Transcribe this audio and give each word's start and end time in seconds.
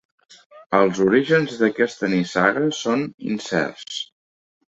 Els 0.77 1.01
orígens 1.07 1.59
d'aquesta 1.59 2.09
nissaga 2.15 2.65
són 2.79 3.03
incerts. 3.35 4.01